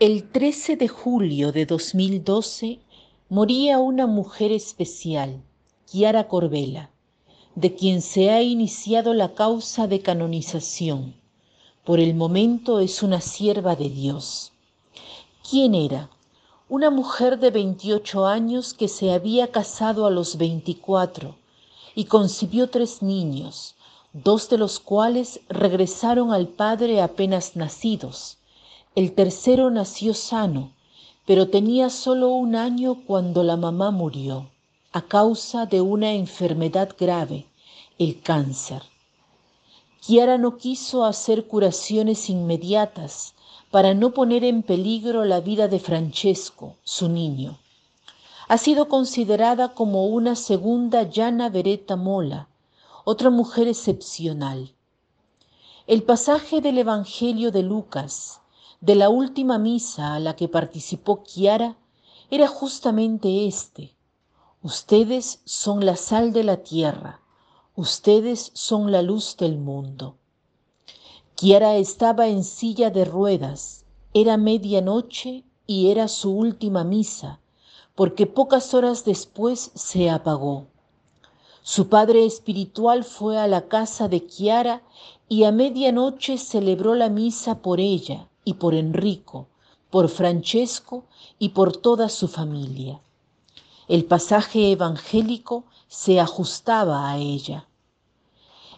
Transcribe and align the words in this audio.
El 0.00 0.28
13 0.28 0.76
de 0.76 0.88
julio 0.88 1.52
de 1.52 1.66
2012 1.66 2.80
moría 3.28 3.78
una 3.78 4.08
mujer 4.08 4.50
especial, 4.50 5.40
Chiara 5.86 6.26
Corbella, 6.26 6.90
de 7.54 7.76
quien 7.76 8.02
se 8.02 8.30
ha 8.30 8.42
iniciado 8.42 9.14
la 9.14 9.34
causa 9.34 9.86
de 9.86 10.00
canonización. 10.00 11.14
Por 11.84 12.00
el 12.00 12.16
momento 12.16 12.80
es 12.80 13.04
una 13.04 13.20
sierva 13.20 13.76
de 13.76 13.88
Dios. 13.88 14.50
¿Quién 15.48 15.76
era? 15.76 16.10
Una 16.68 16.90
mujer 16.90 17.38
de 17.38 17.52
28 17.52 18.26
años 18.26 18.74
que 18.74 18.88
se 18.88 19.12
había 19.12 19.52
casado 19.52 20.06
a 20.06 20.10
los 20.10 20.38
24 20.38 21.36
y 21.94 22.06
concibió 22.06 22.68
tres 22.68 23.00
niños, 23.00 23.76
dos 24.12 24.48
de 24.48 24.58
los 24.58 24.80
cuales 24.80 25.38
regresaron 25.48 26.32
al 26.32 26.48
padre 26.48 27.00
apenas 27.00 27.54
nacidos 27.54 28.38
el 28.94 29.12
tercero 29.12 29.70
nació 29.70 30.14
sano, 30.14 30.72
pero 31.26 31.48
tenía 31.48 31.90
solo 31.90 32.30
un 32.30 32.54
año 32.54 33.02
cuando 33.06 33.42
la 33.42 33.56
mamá 33.56 33.90
murió 33.90 34.50
a 34.92 35.02
causa 35.02 35.66
de 35.66 35.80
una 35.80 36.12
enfermedad 36.12 36.94
grave, 36.96 37.48
el 37.98 38.20
cáncer. 38.20 38.82
Kiara 40.00 40.38
no 40.38 40.56
quiso 40.56 41.04
hacer 41.04 41.48
curaciones 41.48 42.30
inmediatas 42.30 43.34
para 43.72 43.92
no 43.92 44.12
poner 44.12 44.44
en 44.44 44.62
peligro 44.62 45.24
la 45.24 45.40
vida 45.40 45.66
de 45.66 45.80
Francesco, 45.80 46.76
su 46.84 47.08
niño. 47.08 47.58
Ha 48.46 48.56
sido 48.56 48.86
considerada 48.86 49.74
como 49.74 50.06
una 50.06 50.36
segunda 50.36 51.02
Llana 51.02 51.48
Beretta 51.48 51.96
Mola, 51.96 52.46
otra 53.04 53.30
mujer 53.30 53.66
excepcional. 53.66 54.70
El 55.88 56.04
pasaje 56.04 56.60
del 56.60 56.78
Evangelio 56.78 57.50
de 57.50 57.64
Lucas, 57.64 58.40
de 58.84 58.96
la 58.96 59.08
última 59.08 59.56
misa 59.56 60.14
a 60.14 60.20
la 60.20 60.36
que 60.36 60.46
participó 60.46 61.22
Kiara 61.22 61.78
era 62.30 62.48
justamente 62.48 63.46
este. 63.46 63.96
Ustedes 64.62 65.40
son 65.46 65.86
la 65.86 65.96
sal 65.96 66.34
de 66.34 66.44
la 66.44 66.58
tierra, 66.58 67.22
ustedes 67.76 68.50
son 68.52 68.92
la 68.92 69.00
luz 69.00 69.38
del 69.38 69.56
mundo. 69.56 70.16
Kiara 71.34 71.76
estaba 71.76 72.26
en 72.26 72.44
silla 72.44 72.90
de 72.90 73.06
ruedas, 73.06 73.86
era 74.12 74.36
medianoche 74.36 75.44
y 75.66 75.90
era 75.90 76.06
su 76.06 76.32
última 76.36 76.84
misa, 76.84 77.40
porque 77.94 78.26
pocas 78.26 78.74
horas 78.74 79.06
después 79.06 79.70
se 79.74 80.10
apagó. 80.10 80.66
Su 81.62 81.88
padre 81.88 82.26
espiritual 82.26 83.04
fue 83.04 83.38
a 83.38 83.46
la 83.46 83.66
casa 83.66 84.08
de 84.08 84.26
Kiara 84.26 84.82
y 85.26 85.44
a 85.44 85.52
medianoche 85.52 86.36
celebró 86.36 86.94
la 86.94 87.08
misa 87.08 87.62
por 87.62 87.80
ella 87.80 88.28
y 88.44 88.54
por 88.54 88.74
Enrico, 88.74 89.48
por 89.90 90.08
Francesco 90.08 91.04
y 91.38 91.50
por 91.50 91.76
toda 91.76 92.08
su 92.08 92.28
familia. 92.28 93.00
El 93.88 94.04
pasaje 94.04 94.72
evangélico 94.72 95.64
se 95.88 96.20
ajustaba 96.20 97.10
a 97.10 97.18
ella. 97.18 97.68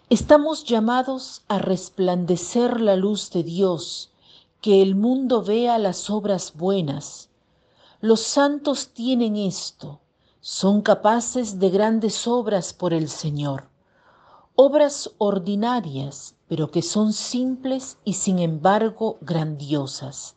Estamos 0.09 0.63
llamados 0.63 1.41
a 1.47 1.59
resplandecer 1.59 2.79
la 2.79 2.95
luz 2.95 3.29
de 3.31 3.43
Dios, 3.43 4.11
que 4.61 4.81
el 4.81 4.95
mundo 4.95 5.43
vea 5.43 5.77
las 5.77 6.09
obras 6.09 6.53
buenas. 6.55 7.29
Los 7.99 8.21
santos 8.21 8.89
tienen 8.89 9.35
esto, 9.35 9.99
son 10.39 10.81
capaces 10.81 11.59
de 11.59 11.69
grandes 11.69 12.27
obras 12.27 12.73
por 12.73 12.93
el 12.93 13.09
Señor, 13.09 13.67
obras 14.55 15.11
ordinarias 15.17 16.36
pero 16.47 16.71
que 16.71 16.81
son 16.81 17.13
simples 17.13 17.97
y 18.05 18.13
sin 18.13 18.39
embargo 18.39 19.17
grandiosas. 19.21 20.35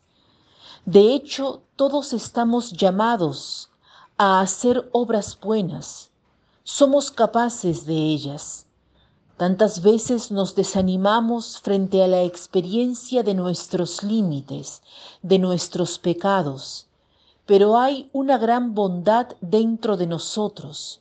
De 0.85 1.13
hecho, 1.13 1.61
todos 1.75 2.11
estamos 2.11 2.73
llamados 2.73 3.69
a 4.17 4.41
hacer 4.41 4.89
obras 4.91 5.39
buenas. 5.39 6.09
Somos 6.63 7.11
capaces 7.11 7.85
de 7.85 7.95
ellas. 7.95 8.65
Tantas 9.37 9.81
veces 9.81 10.31
nos 10.31 10.53
desanimamos 10.53 11.59
frente 11.59 12.03
a 12.03 12.07
la 12.07 12.23
experiencia 12.23 13.23
de 13.23 13.33
nuestros 13.33 14.03
límites, 14.03 14.81
de 15.21 15.39
nuestros 15.39 15.97
pecados, 15.97 16.87
pero 17.45 17.79
hay 17.79 18.09
una 18.13 18.37
gran 18.37 18.75
bondad 18.75 19.29
dentro 19.41 19.97
de 19.97 20.07
nosotros, 20.07 20.99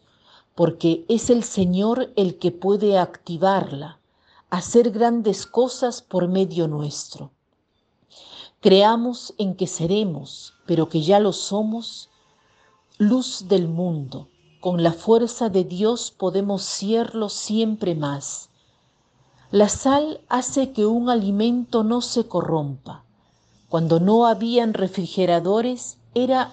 porque 0.55 1.05
es 1.09 1.29
el 1.31 1.45
Señor 1.45 2.13
el 2.17 2.39
que 2.39 2.51
puede 2.51 2.99
activarla 2.99 4.00
hacer 4.51 4.91
grandes 4.91 5.47
cosas 5.47 6.03
por 6.03 6.29
medio 6.29 6.67
nuestro. 6.67 7.31
Creamos 8.61 9.33
en 9.39 9.55
que 9.55 9.67
seremos, 9.67 10.55
pero 10.67 10.89
que 10.89 11.03
ya 11.03 11.21
lo 11.21 11.33
somos, 11.33 12.11
luz 12.99 13.47
del 13.49 13.69
mundo. 13.69 14.29
Con 14.61 14.83
la 14.83 14.93
fuerza 14.93 15.49
de 15.49 15.65
Dios 15.65 16.11
podemos 16.11 16.63
serlo 16.63 17.29
siempre 17.29 17.95
más. 17.95 18.51
La 19.51 19.69
sal 19.69 20.21
hace 20.29 20.73
que 20.73 20.85
un 20.85 21.09
alimento 21.09 21.83
no 21.83 22.03
se 22.03 22.27
corrompa. 22.27 23.05
Cuando 23.69 24.01
no 24.01 24.27
habían 24.27 24.75
refrigeradores 24.75 25.97
era 26.13 26.53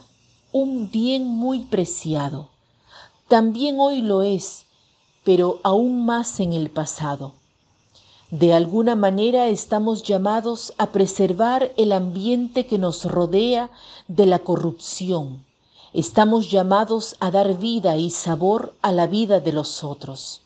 un 0.51 0.89
bien 0.91 1.27
muy 1.27 1.65
preciado. 1.65 2.49
También 3.27 3.77
hoy 3.79 4.01
lo 4.01 4.21
es, 4.21 4.65
pero 5.25 5.59
aún 5.63 6.05
más 6.05 6.39
en 6.39 6.53
el 6.53 6.69
pasado. 6.69 7.33
De 8.31 8.53
alguna 8.53 8.95
manera 8.95 9.47
estamos 9.47 10.03
llamados 10.03 10.73
a 10.77 10.87
preservar 10.87 11.71
el 11.77 11.93
ambiente 11.93 12.65
que 12.65 12.77
nos 12.77 13.05
rodea 13.05 13.69
de 14.09 14.25
la 14.25 14.39
corrupción. 14.39 15.45
Estamos 15.93 16.51
llamados 16.51 17.15
a 17.21 17.31
dar 17.31 17.57
vida 17.57 17.95
y 17.95 18.09
sabor 18.09 18.73
a 18.81 18.91
la 18.91 19.07
vida 19.07 19.39
de 19.39 19.53
los 19.53 19.81
otros. 19.81 20.41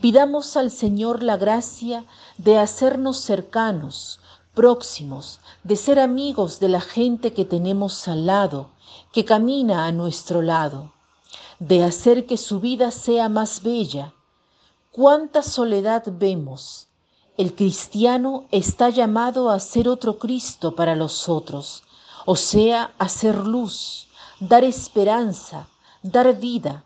Pidamos 0.00 0.56
al 0.56 0.70
Señor 0.70 1.22
la 1.22 1.36
gracia 1.36 2.06
de 2.38 2.56
hacernos 2.56 3.18
cercanos, 3.18 4.18
próximos, 4.54 5.40
de 5.62 5.76
ser 5.76 6.00
amigos 6.00 6.60
de 6.60 6.70
la 6.70 6.80
gente 6.80 7.34
que 7.34 7.44
tenemos 7.44 8.08
al 8.08 8.24
lado, 8.24 8.70
que 9.12 9.26
camina 9.26 9.84
a 9.84 9.92
nuestro 9.92 10.40
lado, 10.40 10.92
de 11.58 11.84
hacer 11.84 12.24
que 12.24 12.38
su 12.38 12.58
vida 12.58 12.90
sea 12.90 13.28
más 13.28 13.62
bella, 13.62 14.14
¿Cuánta 14.92 15.44
soledad 15.44 16.02
vemos? 16.08 16.88
El 17.36 17.54
cristiano 17.54 18.46
está 18.50 18.88
llamado 18.90 19.48
a 19.48 19.60
ser 19.60 19.88
otro 19.88 20.18
Cristo 20.18 20.74
para 20.74 20.96
los 20.96 21.28
otros, 21.28 21.84
o 22.26 22.34
sea, 22.34 22.92
a 22.98 23.08
ser 23.08 23.36
luz, 23.46 24.08
dar 24.40 24.64
esperanza, 24.64 25.68
dar 26.02 26.36
vida. 26.40 26.82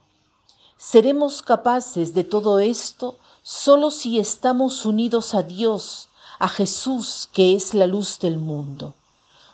Seremos 0.77 1.41
capaces 1.41 2.13
de 2.13 2.25
todo 2.25 2.59
esto 2.59 3.17
solo 3.43 3.91
si 3.91 4.19
estamos 4.19 4.85
unidos 4.85 5.35
a 5.35 5.43
Dios, 5.43 6.11
a 6.39 6.51
Jesús, 6.51 7.31
que 7.33 7.55
es 7.55 7.73
la 7.73 7.87
luz 7.87 8.19
del 8.19 8.37
mundo. 8.37 8.93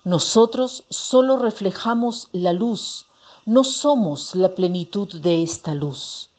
Nosotros 0.02 0.82
solo 0.90 1.36
reflejamos 1.36 2.26
la 2.32 2.52
luz, 2.52 3.06
no 3.46 3.62
somos 3.62 4.34
la 4.34 4.56
plenitud 4.56 5.20
de 5.20 5.44
esta 5.44 5.72
luz. 5.72 6.30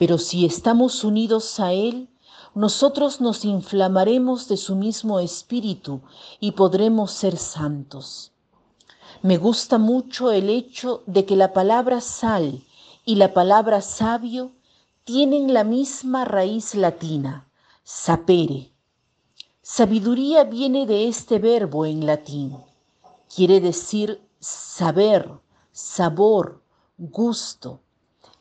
Pero 0.00 0.16
si 0.16 0.46
estamos 0.46 1.04
unidos 1.04 1.60
a 1.60 1.74
Él, 1.74 2.08
nosotros 2.54 3.20
nos 3.20 3.44
inflamaremos 3.44 4.48
de 4.48 4.56
su 4.56 4.74
mismo 4.74 5.20
espíritu 5.20 6.00
y 6.40 6.52
podremos 6.52 7.12
ser 7.12 7.36
santos. 7.36 8.32
Me 9.20 9.36
gusta 9.36 9.76
mucho 9.76 10.32
el 10.32 10.48
hecho 10.48 11.02
de 11.04 11.26
que 11.26 11.36
la 11.36 11.52
palabra 11.52 12.00
sal 12.00 12.64
y 13.04 13.16
la 13.16 13.34
palabra 13.34 13.82
sabio 13.82 14.52
tienen 15.04 15.52
la 15.52 15.64
misma 15.64 16.24
raíz 16.24 16.74
latina, 16.74 17.46
sapere. 17.84 18.72
Sabiduría 19.60 20.44
viene 20.44 20.86
de 20.86 21.08
este 21.08 21.38
verbo 21.38 21.84
en 21.84 22.06
latín. 22.06 22.56
Quiere 23.28 23.60
decir 23.60 24.18
saber, 24.38 25.30
sabor, 25.72 26.62
gusto. 26.96 27.80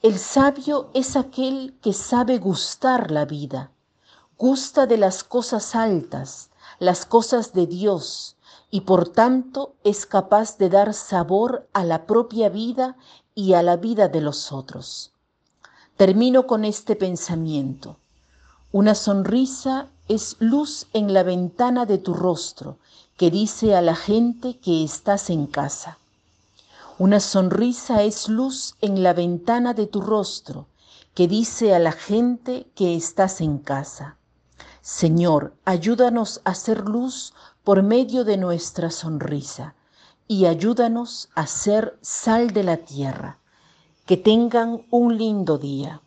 El 0.02 0.18
sabio 0.18 0.90
es 0.94 1.16
aquel 1.16 1.78
que 1.82 1.94
sabe 1.94 2.38
gustar 2.38 3.12
la 3.12 3.26
vida, 3.26 3.72
gusta 4.38 4.88
de 4.88 4.98
las 4.98 5.24
cosas 5.24 5.76
altas, 5.76 6.50
las 6.80 7.06
cosas 7.06 7.52
de 7.52 7.68
Dios, 7.68 8.38
y 8.72 8.82
por 8.82 9.10
tanto 9.10 9.76
es 9.84 10.06
capaz 10.06 10.58
de 10.58 10.70
dar 10.70 10.94
sabor 10.94 11.68
a 11.74 11.84
la 11.84 12.06
propia 12.06 12.50
vida 12.50 12.96
y 13.36 13.54
a 13.54 13.62
la 13.62 13.76
vida 13.76 14.08
de 14.08 14.22
los 14.22 14.52
otros. 14.52 15.12
Termino 15.98 16.48
con 16.48 16.64
este 16.64 16.96
pensamiento. 16.96 17.98
Una 18.72 18.96
sonrisa 18.96 19.88
es 20.08 20.38
luz 20.40 20.88
en 20.94 21.14
la 21.14 21.24
ventana 21.24 21.86
de 21.86 21.98
tu 21.98 22.14
rostro 22.14 22.78
que 23.18 23.30
dice 23.30 23.76
a 23.76 23.82
la 23.82 23.96
gente 23.96 24.58
que 24.60 24.84
estás 24.84 25.30
en 25.30 25.46
casa. 25.46 25.99
Una 27.00 27.22
sonrisa 27.22 28.04
es 28.04 28.28
luz 28.28 28.76
en 28.82 29.04
la 29.04 29.14
ventana 29.14 29.74
de 29.74 29.88
tu 29.88 30.02
rostro 30.02 30.68
que 31.14 31.30
dice 31.30 31.74
a 31.74 31.80
la 31.80 31.94
gente 31.94 32.70
que 32.76 32.94
estás 32.94 33.40
en 33.40 33.60
casa. 33.60 34.18
Señor, 34.82 35.56
ayúdanos 35.64 36.42
a 36.44 36.50
hacer 36.50 36.90
luz 36.90 37.34
por 37.64 37.84
medio 37.84 38.26
de 38.26 38.36
nuestra 38.36 38.92
sonrisa. 38.92 39.76
y 40.28 40.46
ayúdanos 40.46 41.30
a 41.36 41.48
ser 41.48 41.98
sal 42.02 42.52
de 42.52 42.64
la 42.64 42.76
tierra. 42.76 43.40
Que 44.06 44.18
tengan 44.18 44.86
un 44.92 45.18
lindo 45.18 45.58
día. 45.58 46.02